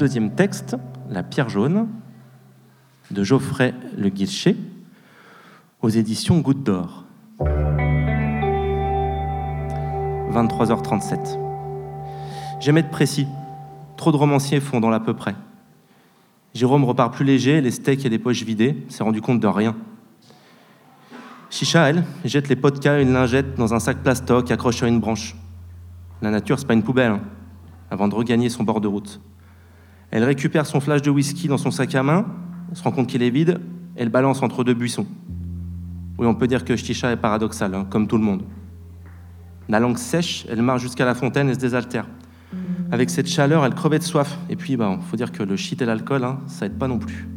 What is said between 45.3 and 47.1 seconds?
que le shit et l'alcool, hein, ça aide pas non